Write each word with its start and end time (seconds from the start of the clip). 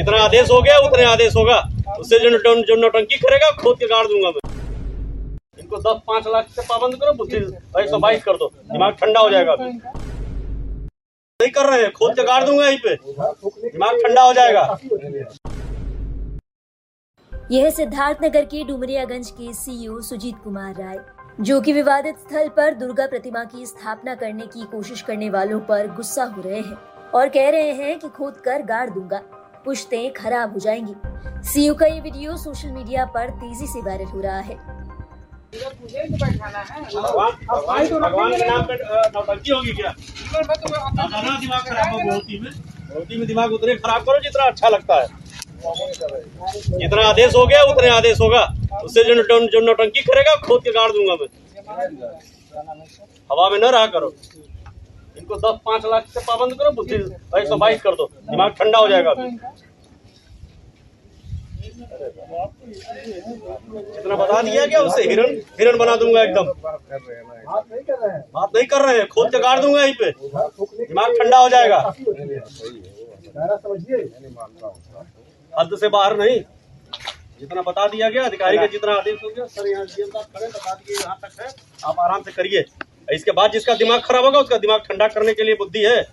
जितना 0.00 0.18
आदेश 0.18 0.50
हो 0.50 0.60
गया, 0.62 0.76
उतने 0.80 1.04
आदेश 1.04 1.34
होगा। 1.36 1.56
उससे 1.98 2.18
जो 2.18 2.28
जो 2.64 2.74
नौटंकी 2.76 3.16
करेगा, 3.18 3.50
खोद 3.56 3.78
के 3.78 3.86
गाड़ 3.86 4.06
दूँगा 4.06 4.28
मैं। 4.28 4.40
इनको 5.60 5.76
दस, 5.78 6.00
पाँच 6.06 6.26
लाख 6.26 6.46
से 6.50 6.62
पाबंद 6.68 6.94
करो, 6.94 7.12
बुद्धि 7.14 7.38
बाईस 7.96 8.22
कर 8.24 8.36
दो। 8.36 8.46
दिमाग 8.72 8.94
ठंडा 9.00 9.20
हो 9.20 9.30
जाएगा 9.30 9.54
नहीं 11.40 11.50
कर 11.50 11.68
रहे 11.70 11.82
हैं, 11.82 11.90
खोद 11.92 12.14
के 12.16 12.22
गाड़ 12.24 12.44
दूँगा 12.44 12.66
यहीं 12.66 12.78
पे। 12.78 12.94
दिमाग 12.94 13.96
ठंडा 13.96 14.22
हो 14.22 14.32
जाएगा। 14.32 14.62
यह 17.52 17.70
सिद्धार्थनगर 17.70 18.44
के 18.44 18.62
डुमरियागंज 18.64 19.30
के 19.30 19.52
सीईओ 19.54 20.00
सुजीत 20.00 20.36
कुमार 20.44 20.74
राय, 20.74 20.98
जो 21.40 21.60
कि 21.60 21.72
विवादित 21.72 22.16
स्थल 22.18 22.48
पर 22.56 22.74
दुर्गा 22.74 23.06
प्रतिमा 23.06 23.44
की 23.46 23.66
स्थापना 23.66 24.14
करने 24.14 24.46
की 24.46 24.64
कोशिश 24.72 25.02
करने 25.02 25.30
वालों 25.30 25.60
पर 25.68 25.86
गुस्सा 25.96 26.24
हो 26.26 26.42
रहे 26.42 26.60
हैं 26.60 26.78
और 27.14 27.28
कह 27.28 27.50
रहे 27.50 27.72
हैं 27.74 27.98
कि 27.98 28.08
खोद 28.08 28.36
कर 28.44 28.62
गाड़ 28.64 28.88
दूँगा। 28.90 29.20
पुश्तें 29.64 30.12
खराब 30.12 30.52
हो 30.52 30.58
जाएँगी। 30.58 30.94
सीईओ 31.48 31.74
का 31.74 31.86
ये 31.86 32.00
वीडियो 32.00 32.36
सोशल 32.36 32.68
मीडिया 32.68 33.04
पर 33.04 33.30
तेज़ी 33.30 33.66
से 33.66 33.80
वायरल 33.80 34.04
हो 34.04 34.20
रहा 34.20 34.40
है। 34.40 34.56
दिमाग 43.10 43.18
में 43.18 43.26
दिमाग 43.26 43.52
उतने 43.52 43.74
खराब 43.74 44.02
करो 44.02 44.18
जितना 44.18 44.44
अच्छा 44.44 44.68
लगता 44.68 45.00
है। 45.00 45.06
जितना 46.78 47.02
आदेश 47.02 47.34
हो 47.36 47.46
गया, 47.46 47.62
उतने 47.62 47.88
आदेश 47.88 48.20
होगा। 48.20 48.42
उससे 48.84 49.04
जो 49.04 49.14
जो 49.46 49.60
नौटंकी 49.60 50.00
करेगा, 50.00 50.34
खोद 50.36 50.62
के 50.64 50.70
गाड़ 50.70 50.90
दूँगा 50.92 51.14
मैं। 51.14 51.28
हवा 53.32 53.48
में 53.50 53.58
न 53.58 53.64
रहा 53.64 53.86
करो। 53.86 54.14
इनको 55.18 55.36
दस, 55.36 55.58
पाँच 55.64 55.82
लाख 55.86 56.06
से 56.08 56.20
पाबंद 56.22 56.52
करो, 56.54 56.70
बुद्धि 56.72 56.94
एक 57.38 57.46
सौ 57.48 57.56
बाईस 57.56 57.82
कर 57.82 57.94
दो, 57.94 58.08
दिमाग 58.30 58.52
ठंडा 58.58 58.78
हो 58.78 58.88
जाएगा 58.88 59.10
अभी। 59.10 59.28
इतना 63.90 64.16
बता 64.16 64.40
दिया 64.42 64.66
क्या 64.66 64.80
उससे 64.82 65.02
हिरन 65.02 65.34
हिरन 65.58 65.78
बना 65.78 65.96
दूँगा 65.96 66.22
एकदम। 66.22 66.46
बात 66.64 68.50
नहीं 68.54 68.66
कर 68.66 68.84
रहे 68.86 68.96
हैं, 68.98 69.06
खोद 69.08 69.30
के 69.32 69.38
गाड़ 69.38 69.58
दूँगा 69.60 69.82
यहीं 69.82 69.94
पे। 69.94 70.10
दिमाग 70.10 71.12
ठंडा 71.18 71.38
हो 71.38 71.48
जाएगा। 71.48 71.78
हद 75.52 75.76
से 75.80 75.88
बाहर 75.88 76.16
नहीं। 76.16 76.40
जितना 77.40 77.62
बता 77.62 77.86
दिया 77.88 78.08
गया, 78.10 78.24
अधिकारी 78.24 78.58
का 78.58 78.66
जितना 78.72 78.92
आदेश 78.92 79.20
हो 79.24 79.28
गया, 79.28 79.44
सर 79.46 79.66
यहाँ 79.68 79.84
डीएम 79.86 80.08
साहब 80.08 80.24
खड़े, 80.36 80.46
बता 80.48 80.74
दिए 80.74 80.96
यहाँ 80.96 81.18
तक 81.22 81.40
है। 81.40 81.48
आप 81.86 82.00
आराम 82.00 82.22
से 82.22 82.32
करिए। 82.32 82.64
इसके 83.08 83.32
बाद 83.32 83.52
जिसका 83.52 83.74
दिमाग 83.74 84.00
खराब 84.00 84.24
होगा 84.24 84.38
उसका 84.38 84.58
दिमाग 84.58 84.80
ठंडा 84.80 85.08
करने 85.08 85.34
के 85.34 85.44
लिए 85.44 85.54
बुद्धि 85.54 85.84
है। 85.84 86.06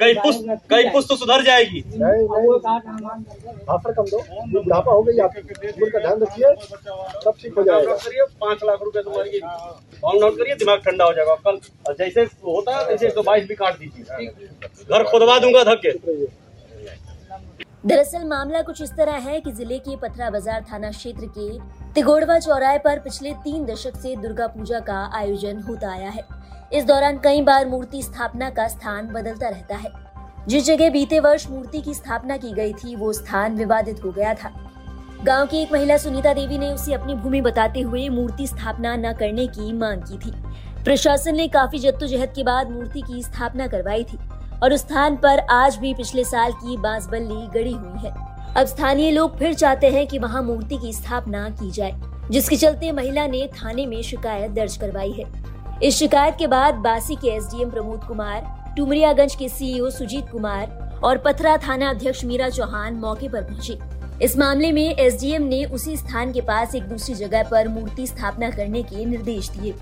कई 0.00 0.14
पुस्त 0.14 0.44
कई 0.70 0.88
पुस्त 0.92 1.12
सुधर 1.18 1.42
जाएगी। 1.42 1.80
भाषण 1.80 3.92
कम 3.92 4.04
दो। 4.04 4.18
बुढ़ापा 4.52 4.92
हो 4.92 5.02
गई 5.02 5.18
आपकी 5.18 5.90
का 5.90 5.98
ध्यान 5.98 6.22
रखिए। 6.22 6.54
सब 7.24 7.32
ठीक 7.42 7.54
हो 7.58 7.64
जाएगा। 7.64 7.94
करिए 7.94 8.24
पाँच 8.40 8.58
लाख 8.64 8.78
रुपए 8.82 9.02
तुम्हारी। 9.02 9.40
फार्म 9.40 10.18
नोट 10.20 10.38
करिए 10.38 10.54
दिमाग 10.56 10.78
ठंडा 10.86 11.04
हो 11.04 11.12
जाएगा। 11.12 11.34
कल 11.46 11.60
जैसे 11.94 12.22
होता 12.22 12.76
है 12.76 12.86
तैसे 12.88 13.06
एक 13.06 13.14
सौ 13.14 13.22
बाईस 13.22 13.44
भी 13.48 13.54
काट 13.54 13.78
दीजिए। 13.78 14.26
घर 14.90 15.04
खुदवा 15.10 15.38
दूँगा 15.38 15.64
धक्के। 15.64 15.90
दरअसल 17.84 18.24
मामला 18.24 18.60
कुछ 18.62 18.80
इस 18.82 18.90
तरह 18.90 19.16
है 19.18 19.40
कि 19.40 19.52
ज़िले 19.52 19.78
के 19.78 19.96
पथरा 19.96 20.28
बाज़ार 20.30 20.64
थाना 20.72 20.90
क्षेत्र 20.90 21.26
के 21.38 21.58
तिगोड़वा 21.94 22.38
चौराहे 22.38 22.78
पर 22.78 22.98
पिछले 22.98 23.32
तीन 23.34 23.64
दशक 23.66 23.96
से 23.96 24.14
दुर्गा 24.16 24.46
पूजा 24.46 24.80
का 24.80 24.98
आयोजन 25.14 25.60
होता 25.60 25.92
आया 25.92 26.10
है। 26.10 26.24
इस 26.72 26.84
दौरान 26.84 27.18
कई 27.18 27.40
बार 27.42 27.66
मूर्ति 27.68 28.02
स्थापना 28.02 28.50
का 28.50 28.66
स्थान 28.68 29.06
बदलता 29.06 29.48
रहता 29.48 29.76
है। 29.76 29.92
जिस 30.48 30.64
जगह 30.64 30.90
बीते 30.90 31.20
वर्ष 31.20 31.48
मूर्ति 31.50 31.80
की 31.80 31.94
स्थापना 31.94 32.36
की 32.36 32.52
गई 32.52 32.72
थी, 32.72 32.94
वो 32.96 33.12
स्थान 33.12 33.56
विवादित 33.56 34.04
हो 34.04 34.12
गया 34.12 34.34
था। 34.34 34.52
गाँव 35.24 35.46
की 35.46 35.62
एक 35.62 35.72
महिला 35.72 35.96
सुनीता 35.96 36.32
देवी 36.34 36.58
ने 36.58 36.72
उसे 36.72 36.94
अपनी 36.94 37.14
भूमि 37.14 37.40
बताते 37.40 37.80
हुए 37.80 38.08
मूर्ति 38.08 38.46
स्थापना 38.46 38.96
न 38.96 39.12
करने 39.12 39.46
की 39.46 39.72
मांग 39.72 40.02
की 40.02 40.18
थी। 40.18 40.32
प्रशासन 40.84 41.36
ने 41.36 41.48
काफ़ी 41.48 41.78
जद्दोजहद 41.78 42.32
के 42.34 42.44
बाद 42.44 42.70
मूर्ति 42.70 43.00
की 43.00 43.22
स्थापना 43.22 43.66
करवाई 43.66 44.04
थी। 44.04 44.18
और 44.62 44.72
उस 44.72 44.80
स्थान 44.80 45.16
पर 45.16 45.38
आज 45.50 45.76
भी 45.76 45.94
पिछले 45.94 46.24
साल 46.24 46.52
की 46.52 46.76
बाँस 46.76 47.06
बल्ली 47.06 47.46
गड़ी 47.54 47.72
हुई 47.72 48.00
है। 48.00 48.14
अब 48.56 48.66
स्थानीय 48.66 49.10
लोग 49.10 49.38
फिर 49.38 49.54
चाहते 49.54 49.90
हैं 49.90 50.06
कि 50.06 50.18
वहाँ 50.18 50.42
मूर्ति 50.42 50.78
की 50.78 50.92
स्थापना 50.92 51.48
की 51.50 51.70
जाए, 51.70 51.94
जिसके 52.30 52.56
चलते 52.56 52.92
महिला 52.92 53.26
ने 53.26 53.46
थाने 53.54 53.86
में 53.86 54.00
शिकायत 54.02 54.50
दर्ज 54.50 54.76
करवाई 54.76 55.12
है। 55.12 55.78
इस 55.82 55.96
शिकायत 55.96 56.34
के 56.38 56.46
बाद 56.46 56.74
बासी 56.74 57.16
के 57.16 57.28
एसडीएम 57.28 57.70
प्रमोद 57.70 58.04
कुमार, 58.04 58.74
टुमरियागंज 58.76 59.34
के 59.34 59.48
सीईओ 59.48 59.90
सुजीत 59.90 60.28
कुमार 60.32 61.00
और 61.04 61.18
पथरा 61.18 61.56
थाना 61.56 61.90
अध्यक्ष 61.90 62.24
मीरा 62.24 62.48
चौहान 62.48 62.94
मौके 62.94 63.28
पर 63.28 63.42
पहुँचे। 63.42 63.78
इस 64.22 64.36
मामले 64.38 64.72
में 64.72 64.94
एसडीएम 64.94 65.42
ने 65.42 65.64
उसी 65.64 65.96
स्थान 65.96 66.32
के 66.32 66.40
पास 66.40 66.74
एक 66.74 66.82
दूसरी 66.82 67.14
जगह 67.14 67.42
पर 67.42 67.68
मूर्ति 67.68 68.06
स्थापना 68.06 68.50
करने 68.50 68.82
के 68.82 69.04
निर्देश 69.04 69.48
दिए। 69.48 69.74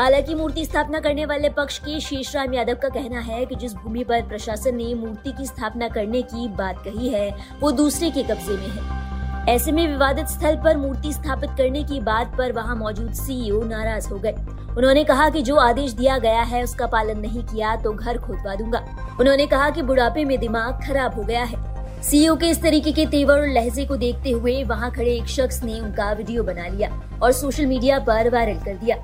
हालाँकि 0.00 0.34
मूर्ति 0.34 0.64
स्थापना 0.64 0.98
करने 1.00 1.24
वाले 1.26 1.48
पक्ष 1.48 1.78
के 1.78 1.98
शेषराम 2.00 2.54
यादव 2.54 2.74
का 2.74 2.88
कहना 2.88 3.20
है 3.20 3.44
कि 3.46 3.54
जिस 3.54 3.74
भूमि 3.74 4.04
पर 4.04 4.22
प्रशासन 4.22 4.74
ने 4.74 4.94
मूर्ति 4.94 5.32
की 5.32 5.46
स्थापना 5.46 5.88
करने 5.88 6.22
की 6.22 6.46
बात 6.48 6.82
कही 6.84 7.08
है, 7.08 7.34
वो 7.60 7.70
दूसरे 7.70 8.10
के 8.10 8.22
कब्जे 8.22 8.52
में 8.52 8.68
है। 8.68 9.54
ऐसे 9.54 9.72
में 9.72 9.86
विवादित 9.88 10.26
स्थल 10.26 10.56
पर 10.56 10.76
मूर्ति 10.76 11.12
स्थापित 11.12 11.50
करने 11.50 11.82
की 11.84 12.00
बात 12.00 12.34
पर 12.38 12.52
वहाँ 12.52 12.76
मौजूद 12.76 13.12
सीईओ 13.12 13.62
नाराज़ 13.62 14.08
हो 14.08 14.18
गए। 14.18 14.32
उन्होंने 14.76 15.04
कहा 15.04 15.28
कि 15.28 15.42
जो 15.42 15.56
आदेश 15.56 15.92
दिया 15.92 16.18
गया 16.18 16.42
है, 16.42 16.62
उसका 16.64 16.86
पालन 16.86 17.20
नहीं 17.20 17.44
किया 17.44 17.76
तो 17.76 17.92
घर 17.92 18.18
खोदवा 18.18 18.54
दूँगा। 18.54 18.84
उन्होंने 19.20 19.46
कहा 19.46 19.70
कि 19.70 19.82
बुढ़ापे 19.82 20.24
में 20.24 20.38
दिमाग 20.40 20.80
खराब 20.86 21.14
हो 21.14 21.22
गया 21.22 21.44
है। 21.44 22.02
सीईओ 22.02 22.36
के 22.36 22.46
इस 22.46 22.62
तरीके 22.62 22.92
के 22.92 23.06
तेवर 23.06 23.40
और 23.40 23.48
लहजे 23.48 23.86
को 23.86 23.96
देखते 23.98 24.30
हुए 24.30 24.62
वहाँ 24.64 24.90
खड़े 24.90 25.12
एक 25.12 25.28
शख्स 25.28 25.62
ने 25.64 25.80
उनका 25.80 26.12
वीडियो 26.12 26.42
बना 26.42 26.66
लिया 26.66 27.00
और 27.22 27.32
सोशल 27.32 27.66
मीडिया 27.66 27.98
पर 27.98 28.30
वायरल 28.30 28.64
कर 28.64 28.76
दिया। 28.76 29.02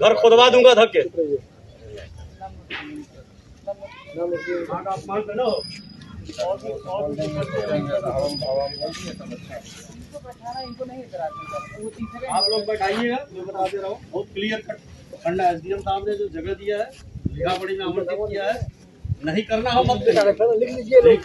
घर 0.00 0.14
खुदवा 0.14 0.48
दूँगा 0.50 0.74
धक्के। 0.74 1.00
आप 12.28 12.46
लोग 12.50 12.66
बैठाइएगा 12.66 13.16
मैं 13.32 13.44
बता 13.46 13.66
दे 13.66 13.76
रहा 13.78 13.88
हूँ। 13.88 13.98
बहुत 14.12 14.26
क्लियर 14.34 14.60
कट 14.60 14.78
ठंडा 15.24 15.48
एसडीएम 15.50 15.80
साहब 15.80 16.08
ने 16.08 16.14
जो 16.16 16.28
जगह 16.30 16.52
दिया 16.54 16.78
है 16.78 16.90
लिखा 17.28 17.56
पड़ी 17.56 17.76
में 17.76 17.84
आमंत्रित 17.84 18.18
किया 18.20 18.44
है 18.44 18.60
नहीं 19.24 19.42
करना 19.44 19.70
हो 19.70 19.82
लोग 19.84 21.20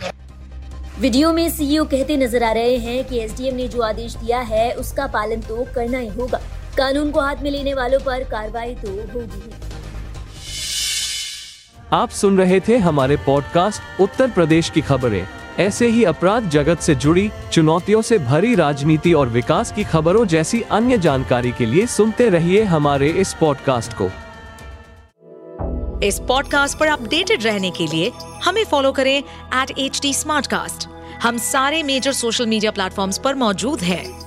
वीडियो 0.99 1.31
में 1.33 1.49
सीईओ 1.49 1.83
कहते 1.85 2.17
नज़र 2.17 2.43
आ 2.43 2.51
रहे 2.53 2.77
हैं 2.79 3.03
कि 3.07 3.19
एसडीएम 3.19 3.55
ने 3.55 3.67
जो 3.67 3.81
आदेश 3.83 4.15
दिया 4.15 4.39
है 4.51 4.71
उसका 4.75 5.07
पालन 5.15 5.41
तो 5.41 5.65
करना 5.75 5.97
ही 5.97 6.07
होगा। 6.09 6.39
कानून 6.77 7.11
को 7.11 7.19
हाथ 7.19 7.35
में 7.41 7.51
लेने 7.51 7.73
वालों 7.73 7.99
पर 7.99 8.23
कार्रवाई 8.23 8.75
तो 8.75 8.89
होगी। 9.13 9.41
आप 11.93 12.09
सुन 12.09 12.37
रहे 12.37 12.59
थे 12.59 12.77
हमारे 12.77 13.17
पॉडकास्ट 13.17 14.01
उत्तर 14.01 14.31
प्रदेश 14.31 14.69
की 14.69 14.81
खबरें। 14.81 15.27
ऐसे 15.59 15.87
ही 15.87 16.03
अपराध 16.03 16.49
जगत 16.49 16.79
से 16.79 16.95
जुड़ी 16.95 17.29
चुनौतियों 17.51 18.01
से 18.01 18.17
भरी 18.19 18.55
राजनीति 18.55 19.13
और 19.13 19.29
विकास 19.29 19.71
की 19.71 19.83
खबरों 19.83 20.25
जैसी 20.25 20.61
अन्य 20.61 20.97
जानकारी 20.97 21.51
के 21.51 21.65
लिए 21.65 21.85
सुनते 21.87 22.29
रहिए 22.29 22.63
हमारे 22.63 23.09
इस 23.09 23.33
पॉडकास्ट 23.33 23.93
को। 24.01 24.09
इस 26.05 26.19
पॉडकास्ट 26.19 26.77
पर 26.77 26.87
अपडेटेड 26.87 27.43
रहने 27.43 27.71
के 27.71 27.87
लिए 27.87 28.11
हमें 28.43 28.63
फॉलो 28.65 28.91
करें 28.91 29.17
एट 29.17 29.71
एच 29.79 30.87
हम 31.23 31.37
सारे 31.37 31.83
मेजर 31.83 32.11
सोशल 32.13 32.45
मीडिया 32.45 32.71
प्लेटफॉर्म्स 32.71 33.17
पर 33.17 33.35
मौजूद 33.35 33.81
हैं। 33.81 34.26